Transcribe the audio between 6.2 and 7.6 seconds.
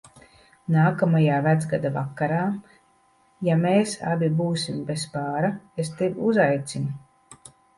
uzaicinu.